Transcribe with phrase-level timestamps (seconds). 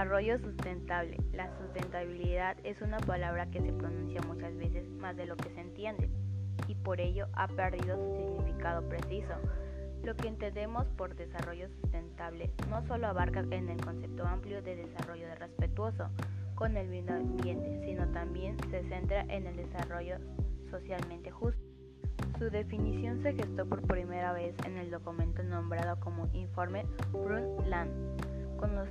[0.00, 1.18] Desarrollo sustentable.
[1.34, 5.60] La sustentabilidad es una palabra que se pronuncia muchas veces más de lo que se
[5.60, 6.08] entiende
[6.68, 9.34] y por ello ha perdido su significado preciso.
[10.02, 15.26] Lo que entendemos por desarrollo sustentable no solo abarca en el concepto amplio de desarrollo
[15.38, 16.08] respetuoso
[16.54, 20.16] con el medio ambiente, sino también se centra en el desarrollo
[20.70, 21.60] socialmente justo.
[22.38, 27.90] Su definición se gestó por primera vez en el documento nombrado como Informe Brundtland,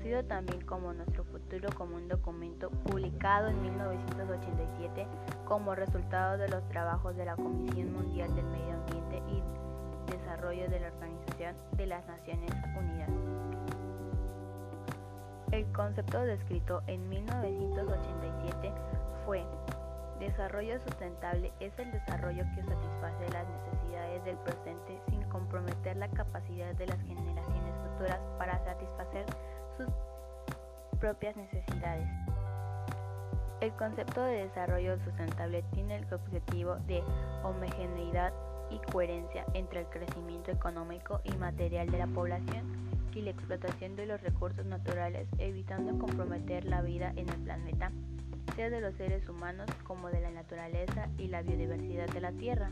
[0.10, 5.08] conocido también como Nuestro Futuro como un documento publicado en 1987
[5.46, 10.80] como resultado de los trabajos de la Comisión Mundial del Medio Ambiente y Desarrollo de
[10.80, 13.10] la Organización de las Naciones Unidas.
[15.52, 18.72] El concepto descrito en 1987
[19.26, 19.46] fue
[20.20, 26.74] Desarrollo sustentable es el desarrollo que satisface las necesidades del presente sin comprometer la capacidad
[26.74, 29.26] de las generaciones futuras para satisfacer
[31.00, 32.08] propias necesidades.
[33.62, 37.04] El concepto de desarrollo sustentable tiene el objetivo de
[37.44, 38.34] homogeneidad
[38.70, 44.06] y coherencia entre el crecimiento económico y material de la población y la explotación de
[44.06, 47.92] los recursos naturales, evitando comprometer la vida en el planeta
[48.56, 52.72] sea de los seres humanos como de la naturaleza y la biodiversidad de la Tierra.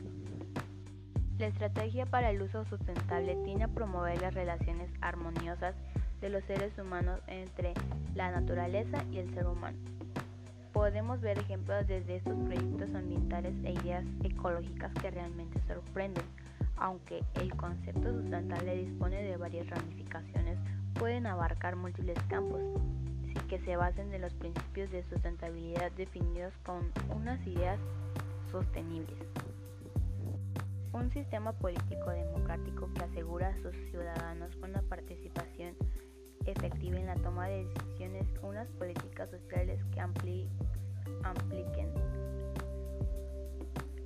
[1.37, 5.75] La estrategia para el uso sustentable tiene a promover las relaciones armoniosas
[6.21, 7.73] de los seres humanos entre
[8.15, 9.77] la naturaleza y el ser humano.
[10.73, 16.23] Podemos ver ejemplos desde estos proyectos ambientales e ideas ecológicas que realmente sorprenden.
[16.77, 20.57] Aunque el concepto sustentable dispone de varias ramificaciones,
[20.93, 22.61] pueden abarcar múltiples campos,
[23.49, 27.79] que se basen en los principios de sustentabilidad definidos con unas ideas
[28.51, 29.17] sostenibles.
[30.97, 35.75] Un sistema político democrático que asegura a sus ciudadanos una participación
[36.43, 40.49] efectiva en la toma de decisiones, unas políticas sociales que apliquen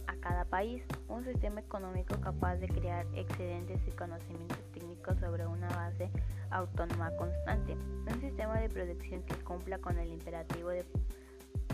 [0.05, 5.69] a cada país, un sistema económico capaz de crear excedentes y conocimientos técnicos sobre una
[5.69, 6.09] base
[6.49, 10.83] autónoma constante, un sistema de producción que cumpla con el imperativo de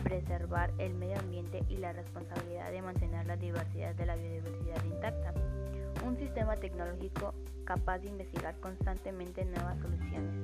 [0.07, 5.33] preservar el medio ambiente y la responsabilidad de mantener la diversidad de la biodiversidad intacta,
[6.05, 7.33] un sistema tecnológico
[7.65, 10.36] capaz de investigar constantemente nuevas soluciones.